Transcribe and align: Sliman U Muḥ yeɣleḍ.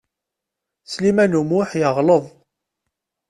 Sliman 0.91 1.37
U 1.39 1.41
Muḥ 1.49 1.69
yeɣleḍ. 1.79 2.23